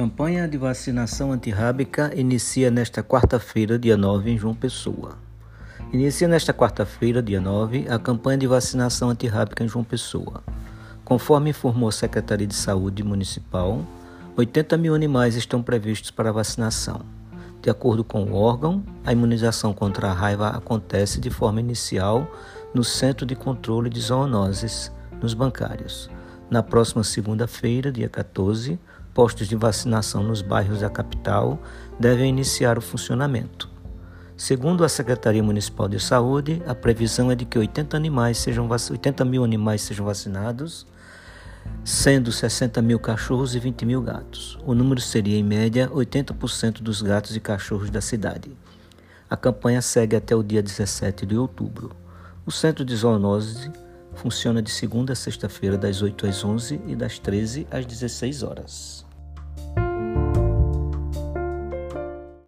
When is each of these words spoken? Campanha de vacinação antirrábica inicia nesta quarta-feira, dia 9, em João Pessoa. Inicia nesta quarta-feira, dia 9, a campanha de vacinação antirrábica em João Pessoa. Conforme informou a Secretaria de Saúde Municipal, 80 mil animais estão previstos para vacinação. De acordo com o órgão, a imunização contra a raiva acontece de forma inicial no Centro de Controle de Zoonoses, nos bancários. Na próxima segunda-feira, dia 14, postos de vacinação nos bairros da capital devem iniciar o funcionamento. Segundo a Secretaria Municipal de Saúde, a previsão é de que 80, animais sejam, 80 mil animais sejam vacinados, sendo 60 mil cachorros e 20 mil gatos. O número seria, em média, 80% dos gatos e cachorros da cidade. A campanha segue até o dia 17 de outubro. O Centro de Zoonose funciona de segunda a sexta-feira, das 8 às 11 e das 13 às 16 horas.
Campanha 0.00 0.48
de 0.48 0.56
vacinação 0.56 1.30
antirrábica 1.30 2.10
inicia 2.16 2.70
nesta 2.70 3.02
quarta-feira, 3.02 3.78
dia 3.78 3.98
9, 3.98 4.30
em 4.30 4.38
João 4.38 4.54
Pessoa. 4.54 5.18
Inicia 5.92 6.26
nesta 6.26 6.54
quarta-feira, 6.54 7.22
dia 7.22 7.38
9, 7.38 7.86
a 7.86 7.98
campanha 7.98 8.38
de 8.38 8.46
vacinação 8.46 9.10
antirrábica 9.10 9.62
em 9.62 9.68
João 9.68 9.84
Pessoa. 9.84 10.42
Conforme 11.04 11.50
informou 11.50 11.90
a 11.90 11.92
Secretaria 11.92 12.46
de 12.46 12.54
Saúde 12.54 13.04
Municipal, 13.04 13.84
80 14.38 14.78
mil 14.78 14.94
animais 14.94 15.34
estão 15.34 15.62
previstos 15.62 16.10
para 16.10 16.32
vacinação. 16.32 17.02
De 17.60 17.68
acordo 17.68 18.02
com 18.02 18.24
o 18.24 18.32
órgão, 18.32 18.82
a 19.04 19.12
imunização 19.12 19.74
contra 19.74 20.08
a 20.08 20.14
raiva 20.14 20.48
acontece 20.48 21.20
de 21.20 21.28
forma 21.28 21.60
inicial 21.60 22.26
no 22.72 22.82
Centro 22.82 23.26
de 23.26 23.36
Controle 23.36 23.90
de 23.90 24.00
Zoonoses, 24.00 24.90
nos 25.20 25.34
bancários. 25.34 26.08
Na 26.48 26.62
próxima 26.62 27.04
segunda-feira, 27.04 27.92
dia 27.92 28.08
14, 28.08 28.78
postos 29.14 29.48
de 29.48 29.56
vacinação 29.56 30.22
nos 30.22 30.42
bairros 30.42 30.80
da 30.80 30.88
capital 30.88 31.58
devem 31.98 32.28
iniciar 32.28 32.78
o 32.78 32.80
funcionamento. 32.80 33.68
Segundo 34.36 34.84
a 34.84 34.88
Secretaria 34.88 35.42
Municipal 35.42 35.86
de 35.86 36.00
Saúde, 36.00 36.62
a 36.66 36.74
previsão 36.74 37.30
é 37.30 37.34
de 37.34 37.44
que 37.44 37.58
80, 37.58 37.96
animais 37.96 38.38
sejam, 38.38 38.66
80 38.66 39.22
mil 39.24 39.44
animais 39.44 39.82
sejam 39.82 40.06
vacinados, 40.06 40.86
sendo 41.84 42.32
60 42.32 42.80
mil 42.80 42.98
cachorros 42.98 43.54
e 43.54 43.58
20 43.58 43.84
mil 43.84 44.00
gatos. 44.00 44.58
O 44.64 44.74
número 44.74 45.00
seria, 45.00 45.36
em 45.36 45.44
média, 45.44 45.90
80% 45.90 46.80
dos 46.80 47.02
gatos 47.02 47.36
e 47.36 47.40
cachorros 47.40 47.90
da 47.90 48.00
cidade. 48.00 48.50
A 49.28 49.36
campanha 49.36 49.82
segue 49.82 50.16
até 50.16 50.34
o 50.34 50.42
dia 50.42 50.62
17 50.62 51.26
de 51.26 51.36
outubro. 51.36 51.90
O 52.46 52.50
Centro 52.50 52.84
de 52.84 52.96
Zoonose 52.96 53.70
funciona 54.20 54.60
de 54.60 54.70
segunda 54.70 55.14
a 55.14 55.16
sexta-feira, 55.16 55.78
das 55.78 56.02
8 56.02 56.26
às 56.26 56.44
11 56.44 56.78
e 56.86 56.94
das 56.94 57.18
13 57.18 57.66
às 57.70 57.86
16 57.86 58.42
horas. 58.42 59.09